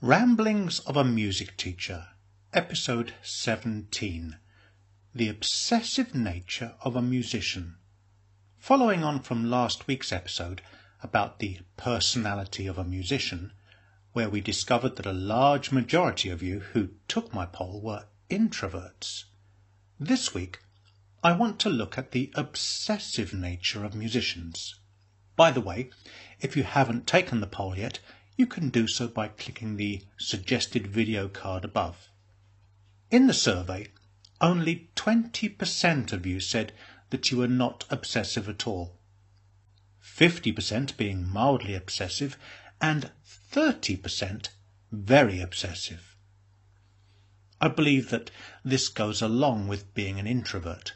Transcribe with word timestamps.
Ramblings 0.00 0.78
of 0.86 0.96
a 0.96 1.02
Music 1.02 1.56
Teacher, 1.56 2.10
Episode 2.52 3.14
17 3.24 4.36
The 5.12 5.28
Obsessive 5.28 6.14
Nature 6.14 6.76
of 6.82 6.94
a 6.94 7.02
Musician. 7.02 7.78
Following 8.58 9.02
on 9.02 9.18
from 9.18 9.50
last 9.50 9.88
week's 9.88 10.12
episode 10.12 10.62
about 11.02 11.40
the 11.40 11.58
personality 11.76 12.68
of 12.68 12.78
a 12.78 12.84
musician, 12.84 13.52
where 14.12 14.30
we 14.30 14.40
discovered 14.40 14.94
that 14.94 15.06
a 15.06 15.12
large 15.12 15.72
majority 15.72 16.30
of 16.30 16.44
you 16.44 16.60
who 16.60 16.90
took 17.08 17.34
my 17.34 17.44
poll 17.44 17.80
were 17.80 18.06
introverts. 18.30 19.24
This 19.98 20.32
week, 20.32 20.60
I 21.24 21.32
want 21.32 21.58
to 21.58 21.68
look 21.68 21.98
at 21.98 22.12
the 22.12 22.32
obsessive 22.36 23.34
nature 23.34 23.84
of 23.84 23.96
musicians. 23.96 24.78
By 25.34 25.50
the 25.50 25.60
way, 25.60 25.90
if 26.40 26.56
you 26.56 26.62
haven't 26.62 27.08
taken 27.08 27.40
the 27.40 27.48
poll 27.48 27.76
yet, 27.76 27.98
you 28.38 28.46
can 28.46 28.68
do 28.68 28.86
so 28.86 29.08
by 29.08 29.26
clicking 29.26 29.76
the 29.76 30.00
suggested 30.16 30.86
video 30.86 31.26
card 31.26 31.64
above. 31.64 32.08
In 33.10 33.26
the 33.26 33.34
survey, 33.34 33.88
only 34.40 34.90
20% 34.94 36.12
of 36.12 36.24
you 36.24 36.38
said 36.38 36.72
that 37.10 37.32
you 37.32 37.38
were 37.38 37.48
not 37.48 37.84
obsessive 37.90 38.48
at 38.48 38.64
all, 38.64 38.96
50% 40.00 40.96
being 40.96 41.28
mildly 41.28 41.74
obsessive, 41.74 42.38
and 42.80 43.10
30% 43.50 44.50
very 44.92 45.40
obsessive. 45.40 46.14
I 47.60 47.66
believe 47.66 48.10
that 48.10 48.30
this 48.64 48.88
goes 48.88 49.20
along 49.20 49.66
with 49.66 49.92
being 49.94 50.20
an 50.20 50.28
introvert, 50.28 50.92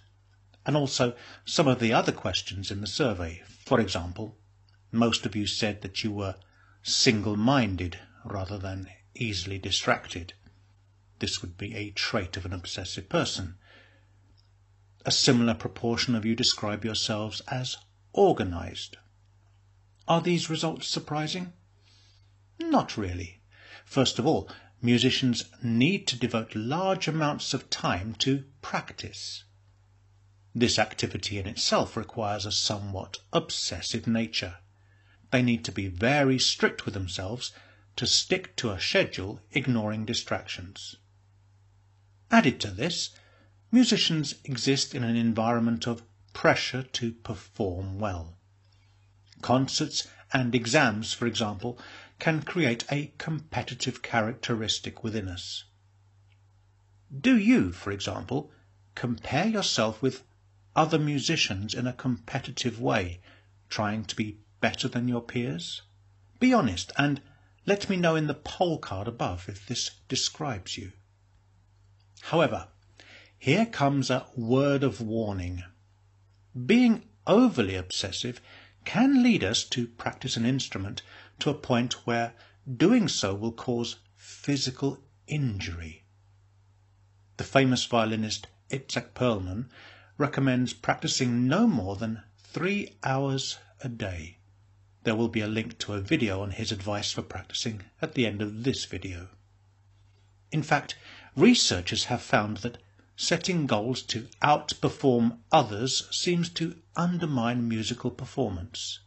and 0.65 0.77
also 0.77 1.17
some 1.45 1.67
of 1.67 1.81
the 1.81 1.93
other 1.93 2.13
questions 2.13 2.71
in 2.71 2.81
the 2.81 2.87
survey. 2.87 3.43
For 3.65 3.81
example, 3.81 4.39
most 4.93 5.27
of 5.27 5.35
you 5.35 5.49
said 5.49 5.83
that 5.83 6.05
you 6.05 6.13
were 6.13 6.37
single-minded 6.83 7.99
rather 8.25 8.59
than 8.59 8.89
easily 9.15 9.59
distracted. 9.59 10.35
This 11.19 11.41
would 11.41 11.57
be 11.57 11.75
a 11.75 11.91
trait 11.91 12.37
of 12.37 12.45
an 12.45 12.53
obsessive 12.53 13.09
person. 13.09 13.57
A 15.05 15.13
similar 15.13 15.55
proportion 15.55 16.15
of 16.15 16.25
you 16.25 16.35
describe 16.35 16.85
yourselves 16.85 17.41
as 17.49 17.77
organized. 18.13 18.97
Are 20.09 20.21
these 20.21 20.51
results 20.51 20.89
surprising? 20.89 21.53
Not 22.59 22.97
really. 22.97 23.41
First 23.85 24.19
of 24.19 24.27
all, 24.27 24.51
musicians 24.81 25.45
need 25.63 26.07
to 26.09 26.19
devote 26.19 26.55
large 26.55 27.07
amounts 27.07 27.55
of 27.55 27.71
time 27.71 28.15
to 28.17 28.45
practice. 28.61 29.45
This 30.55 30.79
activity 30.79 31.39
in 31.39 31.47
itself 31.47 31.97
requires 31.97 32.45
a 32.45 32.53
somewhat 32.53 33.19
obsessive 33.33 34.07
nature. 34.07 34.57
They 35.33 35.41
need 35.41 35.65
to 35.65 35.73
be 35.73 35.89
very 35.89 36.39
strict 36.39 36.85
with 36.85 36.93
themselves 36.93 37.53
to 37.97 38.07
stick 38.07 38.55
to 38.57 38.71
a 38.71 38.79
schedule 38.79 39.41
ignoring 39.53 40.05
distractions. 40.05 40.97
Added 42.31 42.61
to 42.61 42.71
this, 42.71 43.11
musicians 43.71 44.35
exist 44.45 44.95
in 44.95 45.03
an 45.03 45.17
environment 45.17 45.87
of 45.87 46.03
pressure 46.35 46.83
to 46.83 47.13
perform 47.13 47.99
well. 47.99 48.37
Concerts 49.41 50.07
and 50.35 50.55
exams, 50.55 51.15
for 51.15 51.27
example, 51.27 51.79
can 52.19 52.43
create 52.43 52.85
a 52.93 53.13
competitive 53.17 54.03
characteristic 54.03 55.03
within 55.03 55.29
us. 55.29 55.65
Do 57.11 57.39
you, 57.39 57.73
for 57.73 57.91
example, 57.91 58.53
compare 58.95 59.47
yourself 59.47 60.03
with 60.03 60.25
other 60.77 60.99
musicians 60.99 61.73
in 61.73 61.87
a 61.87 61.95
competitive 61.95 62.79
way, 62.79 63.23
trying 63.71 64.05
to 64.05 64.15
be 64.15 64.37
better 64.63 64.89
than 64.89 65.09
your 65.09 65.21
peers? 65.21 65.83
Be 66.41 66.55
honest 66.55 66.91
and 66.97 67.21
let 67.67 67.91
me 67.91 67.97
know 67.97 68.17
in 68.17 68.27
the 68.27 68.35
poll 68.35 68.79
card 68.79 69.07
above 69.07 69.49
if 69.49 69.67
this 69.67 69.91
describes 70.09 70.79
you. 70.79 70.93
However, 72.23 72.69
here 73.39 73.67
comes 73.67 74.09
a 74.09 74.27
word 74.35 74.83
of 74.83 75.01
warning. 75.01 75.65
Being 76.67 77.09
overly 77.27 77.77
obsessive 77.77 78.41
can 78.85 79.23
lead 79.23 79.45
us 79.45 79.65
to 79.65 79.87
practice 79.87 80.37
an 80.37 80.47
instrument 80.47 81.03
to 81.41 81.51
a 81.51 81.55
point 81.55 82.07
where 82.07 82.35
doing 82.77 83.09
so 83.09 83.35
will 83.35 83.53
cause 83.53 83.97
physical 84.17 84.99
injury. 85.27 86.05
The 87.37 87.45
famous 87.45 87.85
violinist 87.85 88.47
Itzhak 88.71 89.13
Perlman 89.15 89.69
recommends 90.19 90.73
practicing 90.73 91.49
no 91.49 91.67
more 91.67 91.97
than 91.97 92.23
three 92.39 92.97
hours 93.03 93.59
a 93.81 93.89
day. 93.89 94.39
There 95.05 95.17
will 95.17 95.29
be 95.29 95.41
a 95.41 95.49
link 95.49 95.79
to 95.79 95.95
a 95.95 96.01
video 96.01 96.43
on 96.43 96.53
his 96.53 96.71
advice 96.71 97.11
for 97.11 97.23
practicing 97.23 97.83
at 98.01 98.15
the 98.15 98.25
end 98.25 98.41
of 98.41 98.63
this 98.63 98.85
video. 98.85 99.29
In 100.53 100.63
fact, 100.63 100.97
researchers 101.35 102.05
have 102.05 102.23
found 102.23 102.59
that 102.59 102.79
setting 103.17 103.67
goals 103.67 104.03
to 104.03 104.29
outperform 104.43 105.39
others 105.51 106.09
seems 106.11 106.49
to 106.51 106.77
undermine 106.95 107.69
musical 107.69 108.11
performance. 108.11 109.01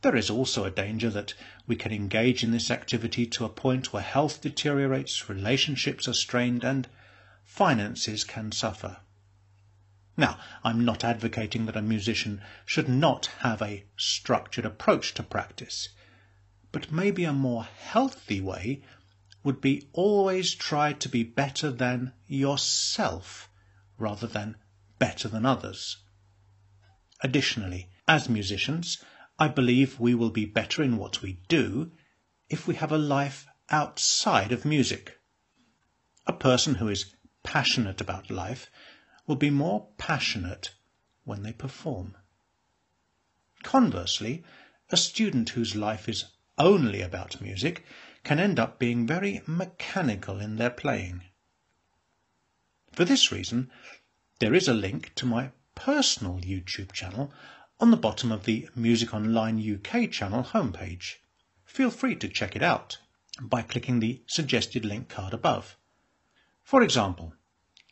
There 0.00 0.16
is 0.16 0.30
also 0.30 0.64
a 0.64 0.70
danger 0.70 1.10
that 1.10 1.34
we 1.66 1.76
can 1.76 1.92
engage 1.92 2.42
in 2.42 2.50
this 2.50 2.70
activity 2.70 3.26
to 3.26 3.44
a 3.44 3.48
point 3.48 3.92
where 3.92 4.02
health 4.02 4.40
deteriorates, 4.40 5.28
relationships 5.28 6.08
are 6.08 6.14
strained, 6.14 6.64
and 6.64 6.88
finances 7.42 8.24
can 8.24 8.52
suffer. 8.52 8.98
Now, 10.16 10.38
I'm 10.62 10.84
not 10.84 11.02
advocating 11.02 11.66
that 11.66 11.76
a 11.76 11.82
musician 11.82 12.40
should 12.64 12.88
not 12.88 13.26
have 13.40 13.60
a 13.60 13.84
structured 13.96 14.64
approach 14.64 15.12
to 15.14 15.22
practice, 15.24 15.88
but 16.70 16.92
maybe 16.92 17.24
a 17.24 17.32
more 17.32 17.64
healthy 17.64 18.40
way 18.40 18.84
would 19.42 19.60
be 19.60 19.88
always 19.92 20.54
try 20.54 20.92
to 20.92 21.08
be 21.08 21.24
better 21.24 21.70
than 21.70 22.12
yourself 22.26 23.50
rather 23.98 24.26
than 24.26 24.56
better 24.98 25.28
than 25.28 25.44
others. 25.44 25.96
Additionally, 27.20 27.90
as 28.06 28.28
musicians, 28.28 29.02
I 29.38 29.48
believe 29.48 29.98
we 29.98 30.14
will 30.14 30.30
be 30.30 30.46
better 30.46 30.82
in 30.82 30.96
what 30.96 31.22
we 31.22 31.40
do 31.48 31.90
if 32.48 32.68
we 32.68 32.76
have 32.76 32.92
a 32.92 32.98
life 32.98 33.46
outside 33.70 34.52
of 34.52 34.64
music. 34.64 35.18
A 36.26 36.32
person 36.32 36.76
who 36.76 36.88
is 36.88 37.14
passionate 37.42 38.00
about 38.00 38.30
life 38.30 38.70
will 39.26 39.36
be 39.36 39.50
more 39.50 39.88
passionate 39.96 40.74
when 41.24 41.42
they 41.42 41.52
perform. 41.52 42.16
Conversely, 43.62 44.44
a 44.90 44.96
student 44.96 45.50
whose 45.50 45.74
life 45.74 46.08
is 46.08 46.26
only 46.58 47.00
about 47.00 47.40
music 47.40 47.84
can 48.22 48.38
end 48.38 48.58
up 48.58 48.78
being 48.78 49.06
very 49.06 49.40
mechanical 49.46 50.38
in 50.40 50.56
their 50.56 50.70
playing. 50.70 51.22
For 52.92 53.04
this 53.04 53.32
reason, 53.32 53.70
there 54.38 54.54
is 54.54 54.68
a 54.68 54.74
link 54.74 55.14
to 55.16 55.26
my 55.26 55.50
personal 55.74 56.38
YouTube 56.38 56.92
channel 56.92 57.32
on 57.80 57.90
the 57.90 57.96
bottom 57.96 58.30
of 58.30 58.44
the 58.44 58.68
Music 58.74 59.12
Online 59.12 59.58
UK 59.58 60.10
channel 60.10 60.44
homepage. 60.44 61.16
Feel 61.64 61.90
free 61.90 62.14
to 62.16 62.28
check 62.28 62.54
it 62.54 62.62
out 62.62 62.98
by 63.40 63.62
clicking 63.62 64.00
the 64.00 64.22
suggested 64.26 64.84
link 64.84 65.08
card 65.08 65.34
above. 65.34 65.76
For 66.62 66.82
example, 66.82 67.34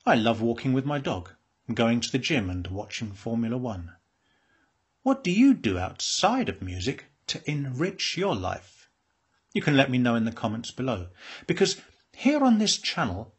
I 0.04 0.16
love 0.16 0.42
walking 0.42 0.72
with 0.72 0.84
my 0.84 0.98
dog, 0.98 1.30
going 1.72 2.00
to 2.00 2.10
the 2.10 2.18
gym 2.18 2.50
and 2.50 2.66
watching 2.66 3.12
Formula 3.12 3.56
One. 3.56 3.92
What 5.04 5.22
do 5.22 5.30
you 5.30 5.54
do 5.54 5.78
outside 5.78 6.48
of 6.48 6.60
music 6.60 7.04
to 7.28 7.40
enrich 7.48 8.16
your 8.16 8.34
life? 8.34 8.88
You 9.52 9.62
can 9.62 9.76
let 9.76 9.92
me 9.92 9.98
know 9.98 10.16
in 10.16 10.24
the 10.24 10.32
comments 10.32 10.72
below, 10.72 11.10
because 11.46 11.80
here 12.12 12.42
on 12.42 12.58
this 12.58 12.78
channel, 12.78 13.36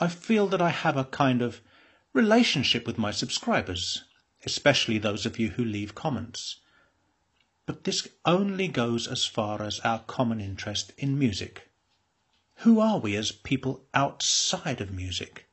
I 0.00 0.08
feel 0.08 0.48
that 0.48 0.60
I 0.60 0.70
have 0.70 0.96
a 0.96 1.04
kind 1.04 1.42
of 1.42 1.60
relationship 2.12 2.88
with 2.88 2.98
my 2.98 3.12
subscribers, 3.12 4.02
especially 4.44 4.98
those 4.98 5.26
of 5.26 5.38
you 5.38 5.50
who 5.50 5.64
leave 5.64 5.94
comments. 5.94 6.56
But 7.66 7.84
this 7.84 8.08
only 8.24 8.66
goes 8.66 9.06
as 9.06 9.26
far 9.26 9.62
as 9.62 9.78
our 9.80 10.00
common 10.00 10.40
interest 10.40 10.92
in 10.98 11.16
music. 11.16 11.70
Who 12.56 12.80
are 12.80 12.98
we 12.98 13.14
as 13.14 13.30
people 13.30 13.86
outside 13.94 14.80
of 14.80 14.92
music? 14.92 15.46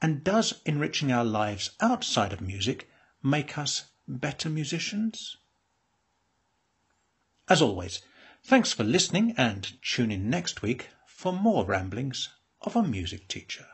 And 0.00 0.22
does 0.22 0.60
enriching 0.64 1.10
our 1.10 1.24
lives 1.24 1.70
outside 1.80 2.32
of 2.32 2.40
music 2.40 2.88
make 3.22 3.58
us 3.58 3.84
better 4.06 4.48
musicians? 4.48 5.36
As 7.48 7.60
always, 7.60 8.02
thanks 8.44 8.72
for 8.72 8.84
listening 8.84 9.34
and 9.36 9.72
tune 9.82 10.10
in 10.10 10.30
next 10.30 10.62
week 10.62 10.90
for 11.06 11.32
more 11.32 11.64
ramblings 11.64 12.28
of 12.60 12.76
a 12.76 12.82
music 12.82 13.26
teacher. 13.28 13.66